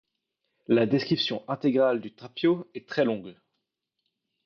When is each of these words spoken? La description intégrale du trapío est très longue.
La 0.67 0.87
description 0.87 1.43
intégrale 1.47 2.01
du 2.01 2.11
trapío 2.11 2.67
est 2.73 2.89
très 2.89 3.05
longue. 3.05 3.37